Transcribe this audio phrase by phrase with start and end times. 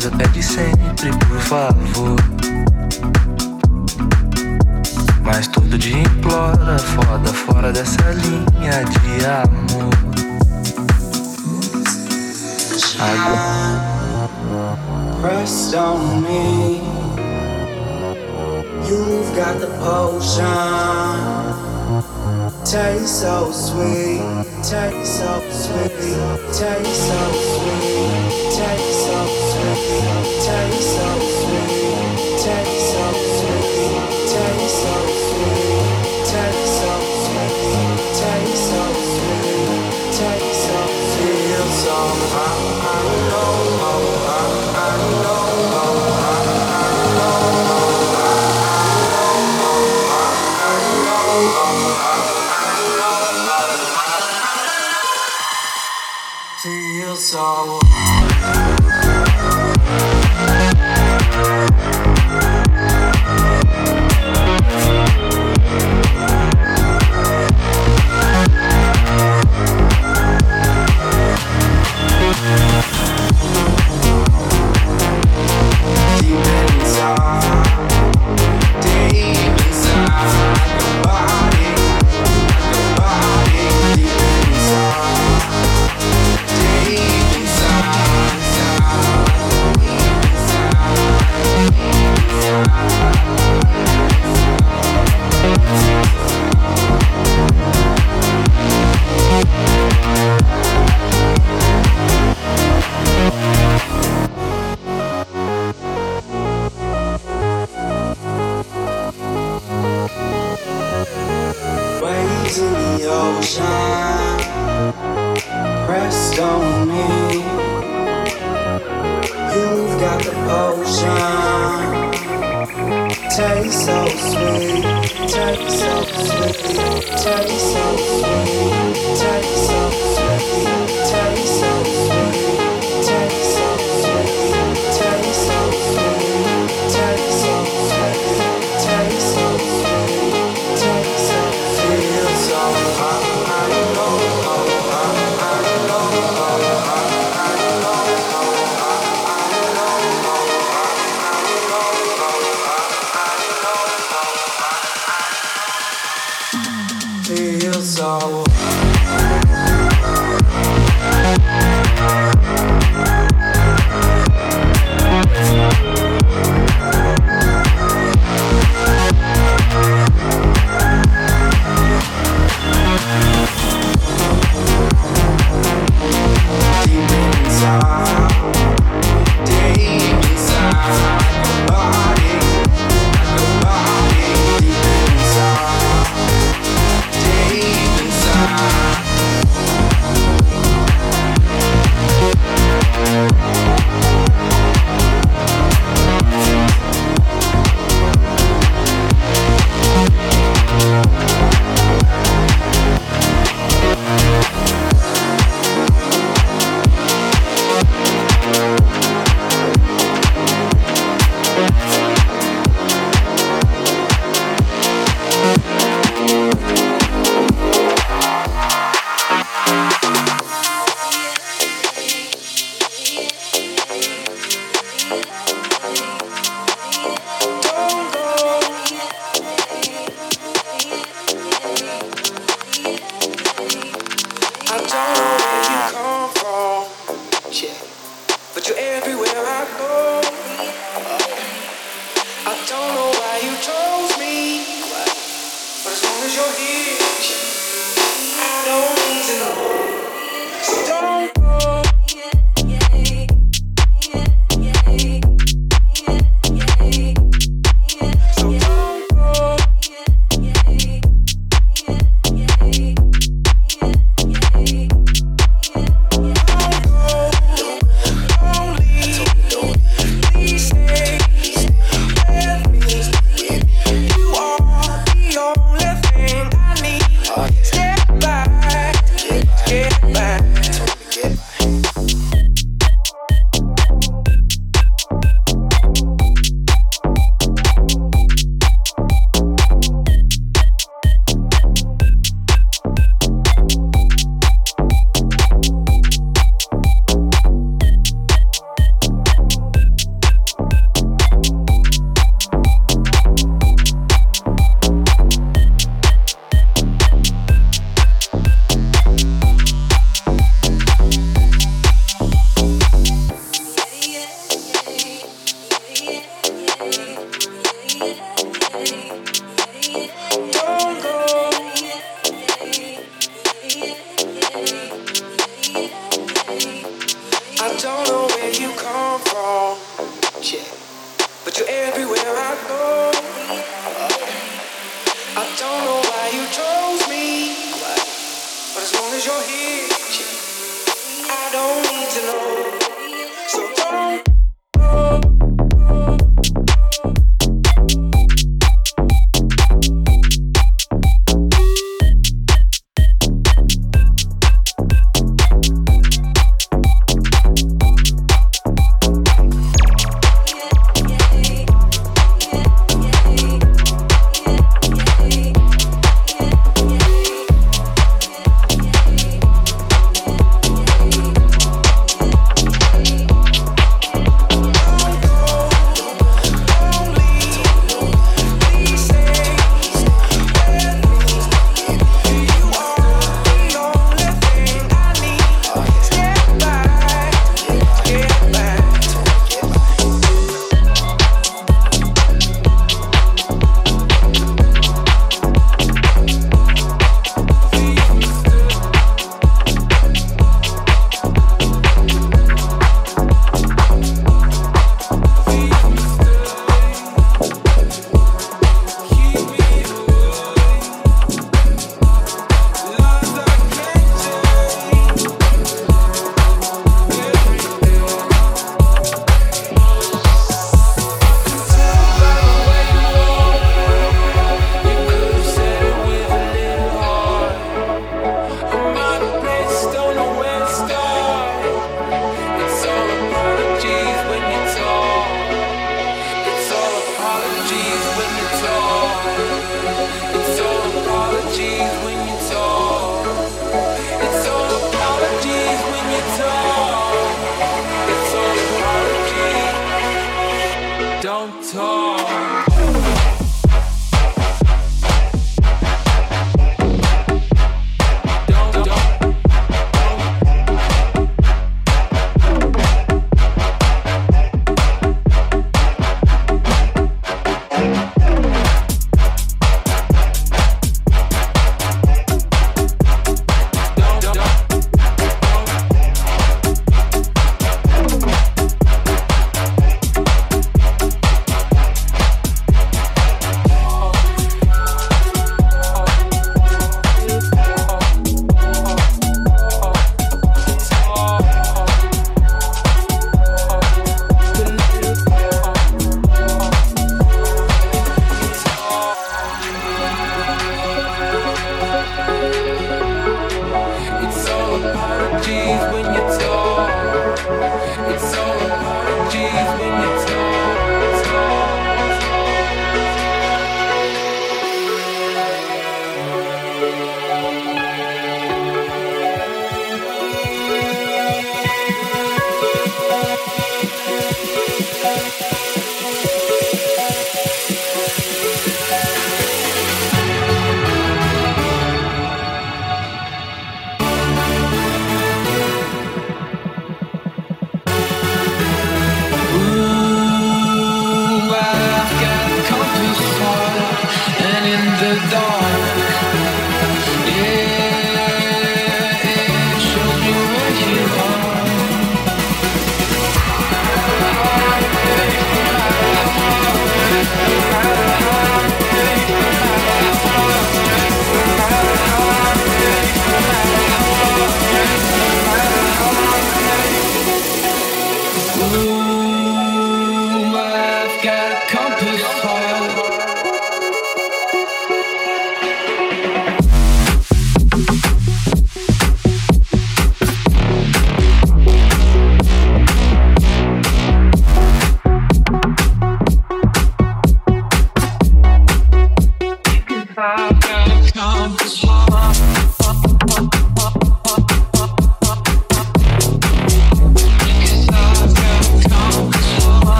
[0.00, 2.16] Respeitosa, pede sempre, por favor.
[5.22, 9.90] Mas todo dia implora, foda, fora dessa linha de amor.
[12.98, 13.80] Agora.
[15.20, 16.80] Press on me.
[18.88, 21.60] You've got the potion.
[22.64, 24.22] Taste so sweet,
[24.62, 26.16] taste so sweet,
[26.52, 28.89] taste so sweet, taste
[30.80, 31.29] so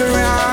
[0.00, 0.43] around.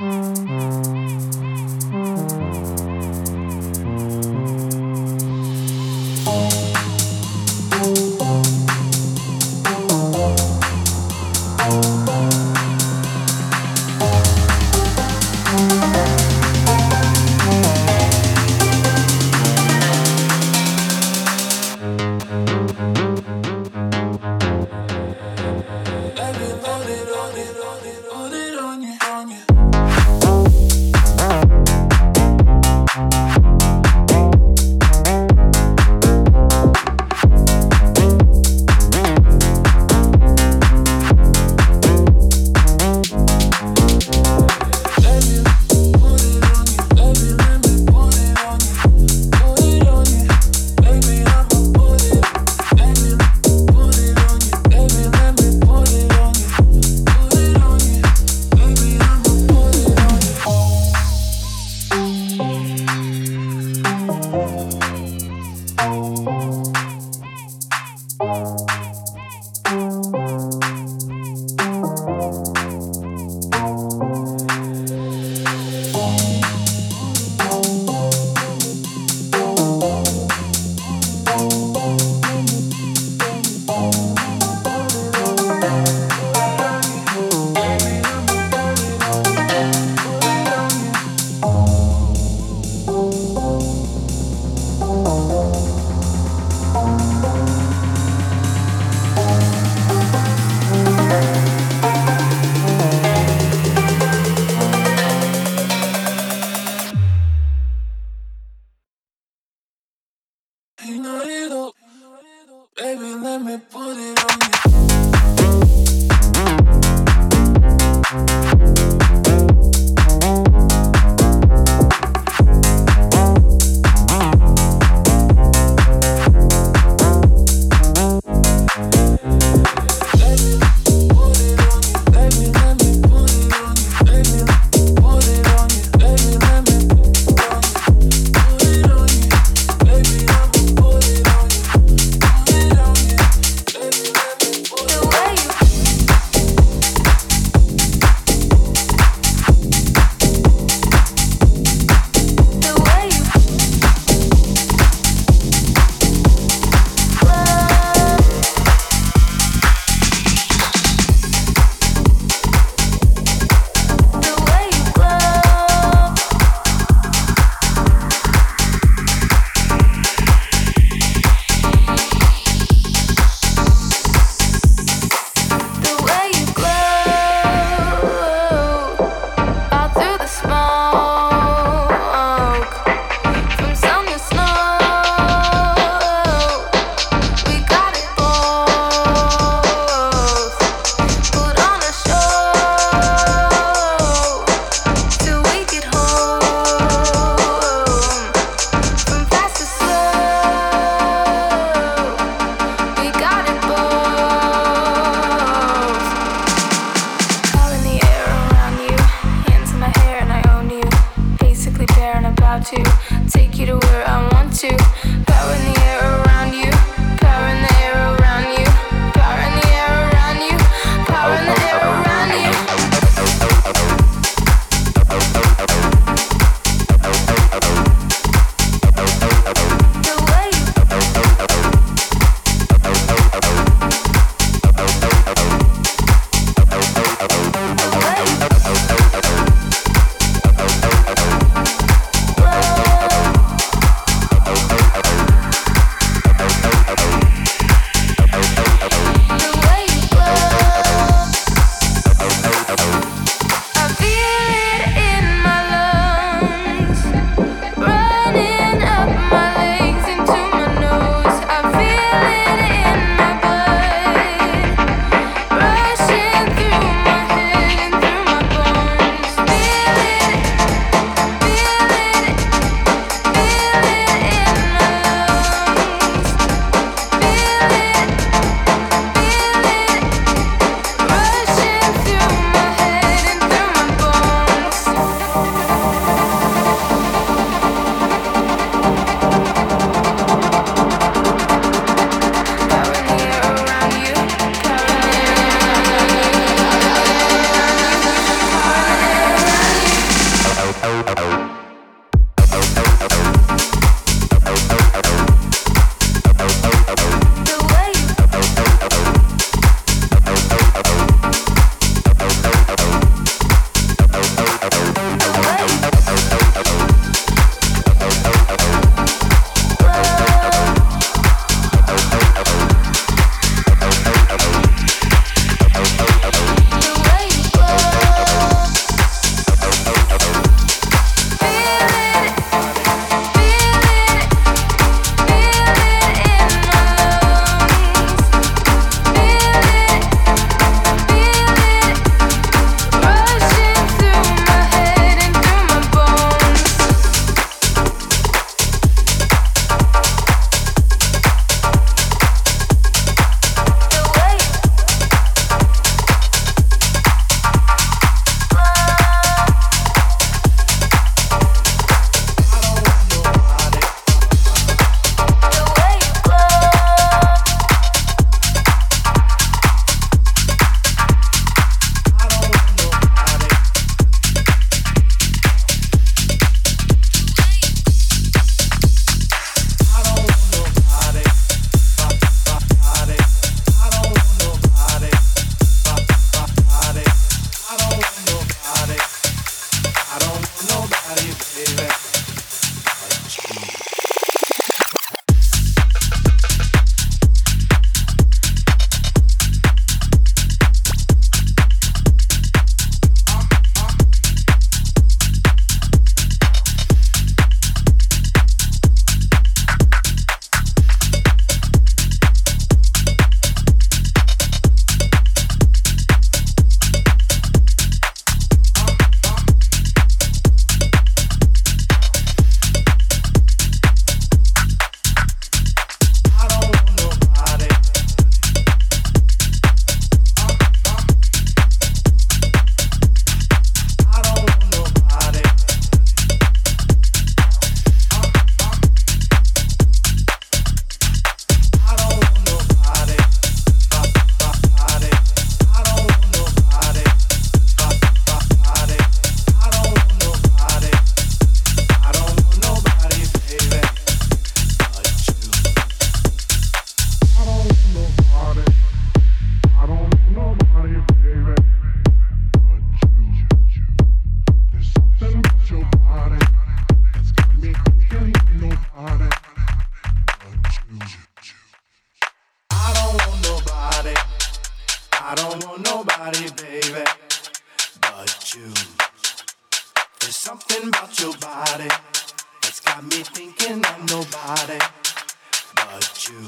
[0.00, 0.39] Mm-hmm.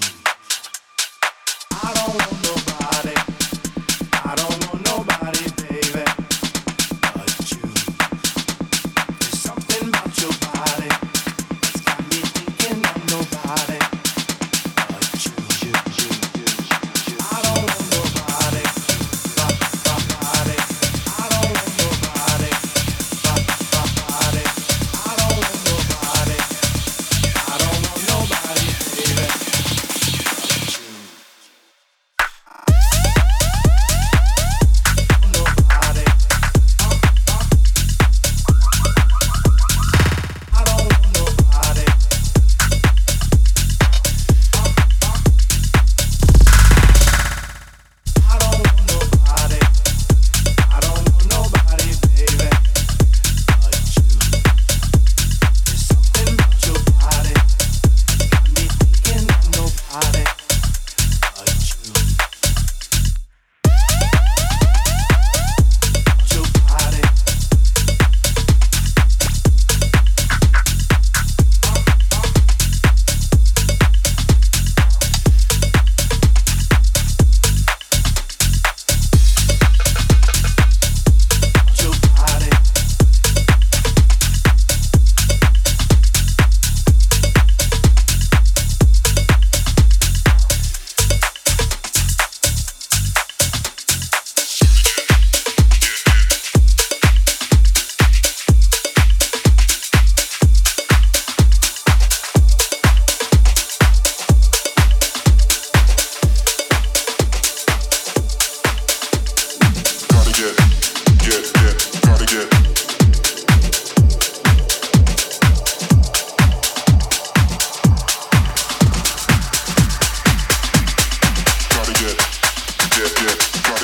[0.02, 0.41] Mmm.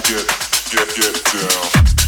[0.08, 0.26] get,
[0.70, 2.07] get, get down.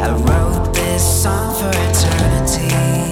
[0.00, 3.03] I wrote this song for eternity.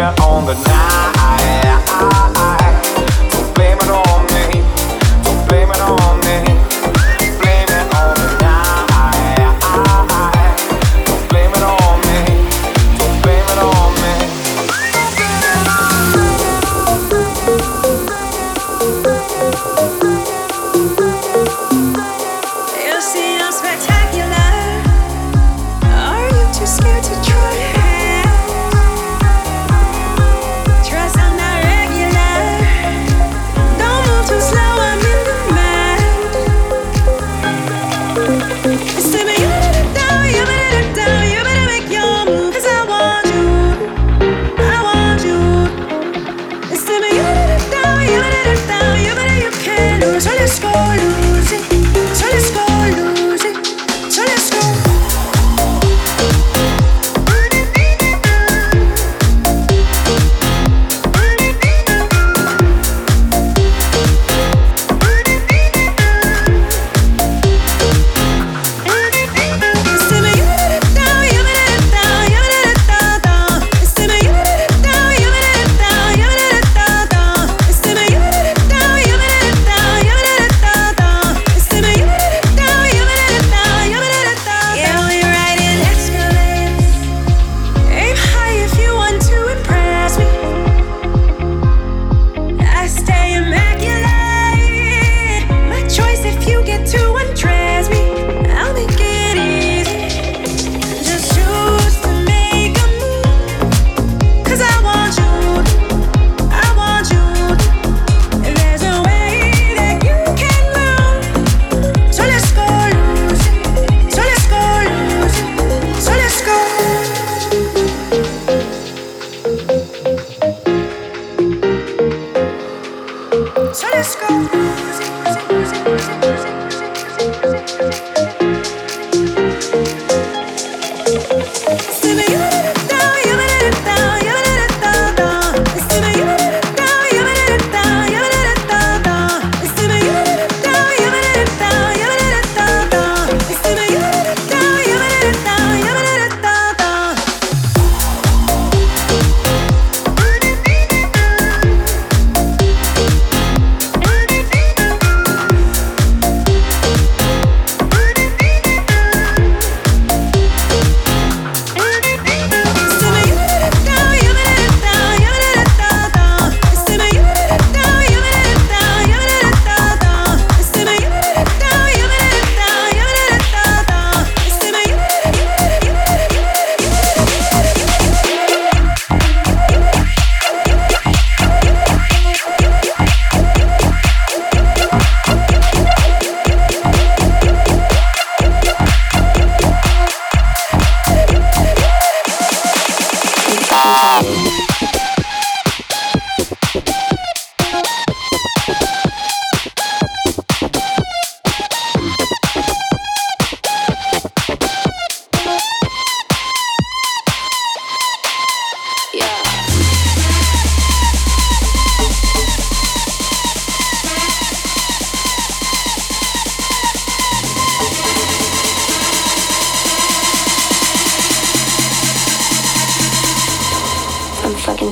[0.00, 1.19] on the night.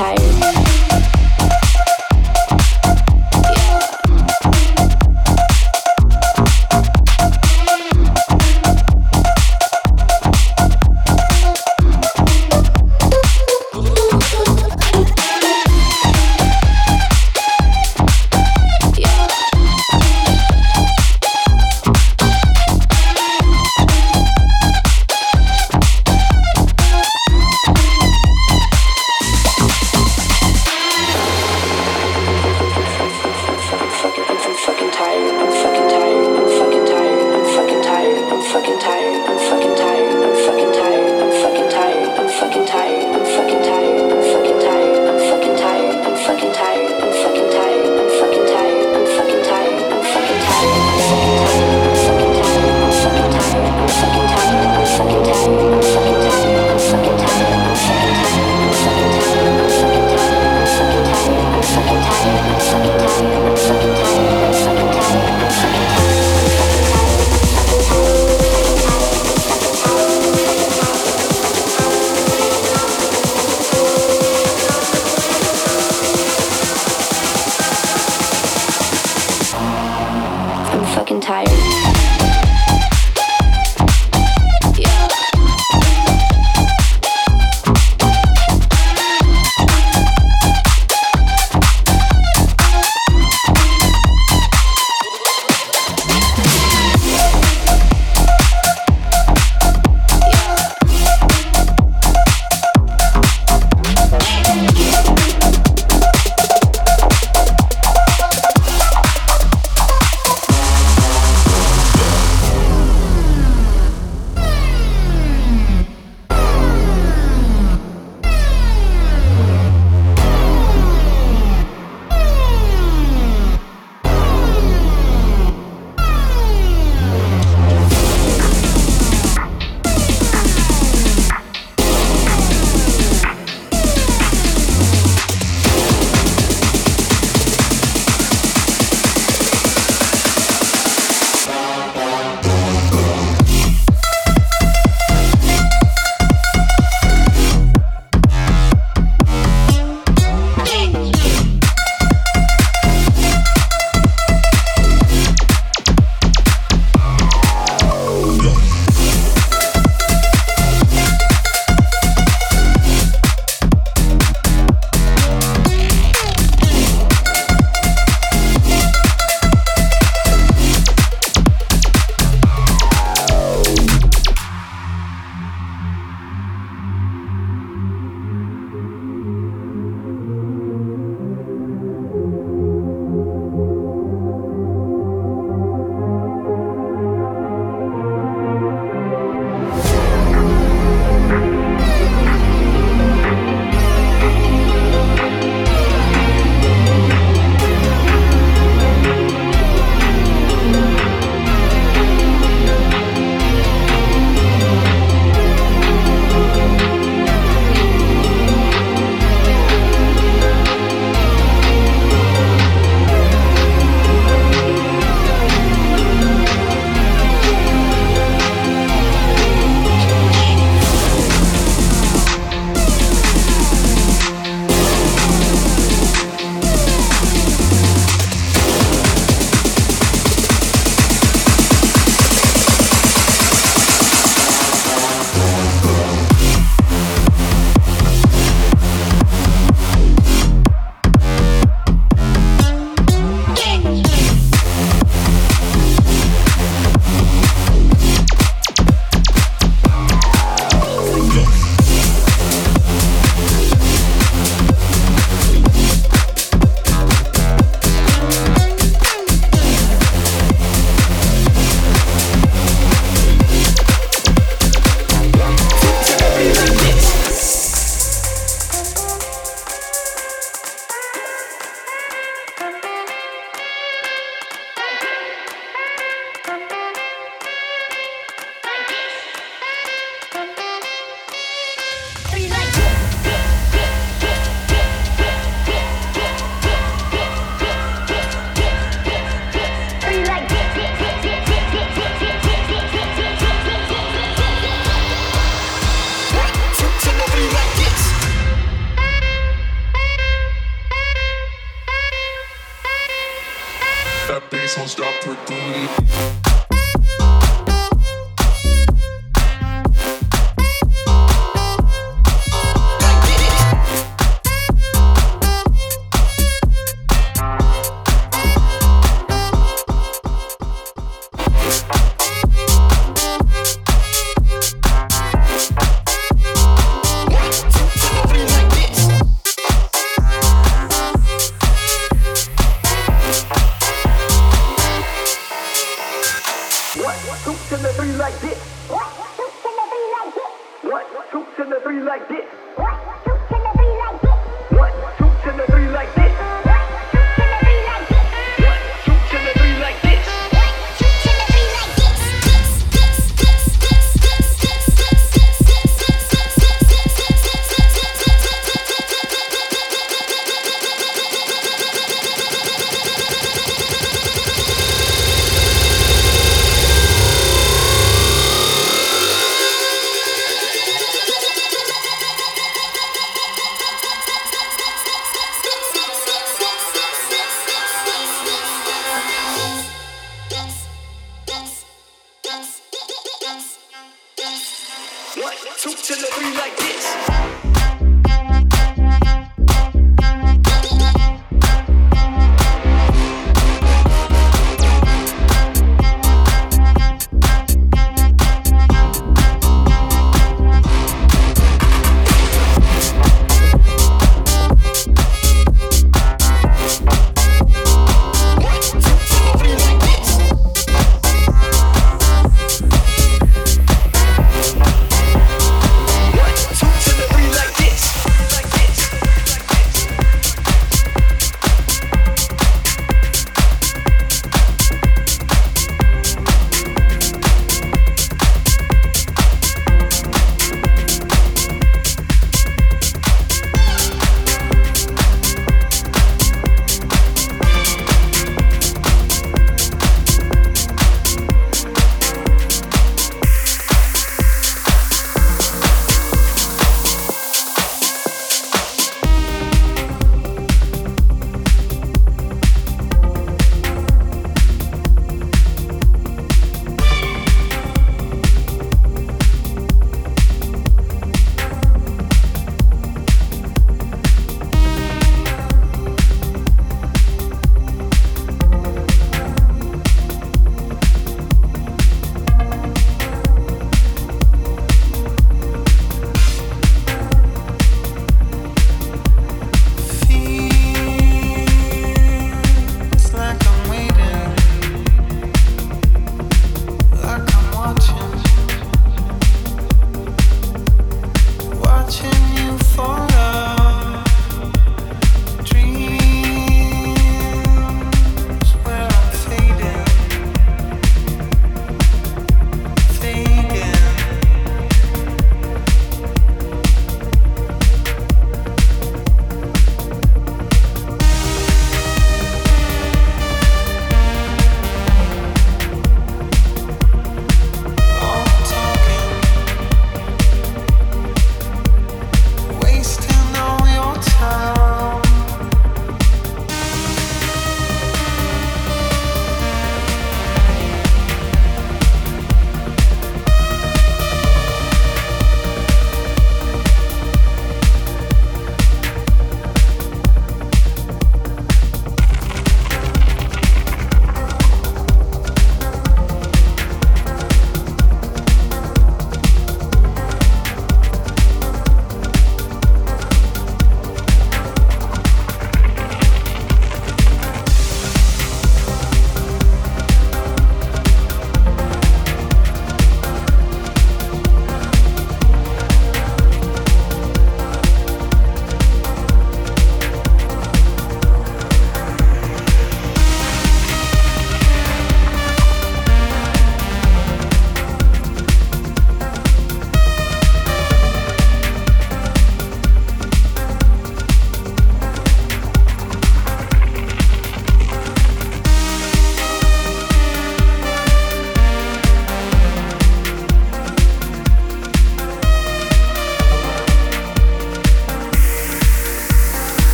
[0.00, 0.39] tired.